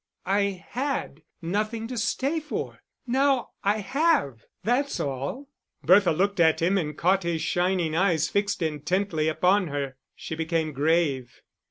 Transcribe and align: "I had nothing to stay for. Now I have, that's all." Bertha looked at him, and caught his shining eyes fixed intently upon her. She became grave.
"I 0.25 0.65
had 0.69 1.21
nothing 1.43 1.87
to 1.89 1.95
stay 1.95 2.39
for. 2.39 2.81
Now 3.05 3.51
I 3.63 3.81
have, 3.81 4.45
that's 4.63 4.99
all." 4.99 5.47
Bertha 5.83 6.11
looked 6.11 6.39
at 6.39 6.59
him, 6.59 6.75
and 6.75 6.97
caught 6.97 7.21
his 7.21 7.43
shining 7.43 7.95
eyes 7.95 8.27
fixed 8.27 8.63
intently 8.63 9.27
upon 9.27 9.67
her. 9.67 9.97
She 10.15 10.33
became 10.33 10.71
grave. 10.73 11.43